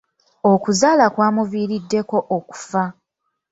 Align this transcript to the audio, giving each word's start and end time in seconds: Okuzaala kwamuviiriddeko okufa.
Okuzaala 0.51 1.05
kwamuviiriddeko 1.13 2.17
okufa. 2.37 2.83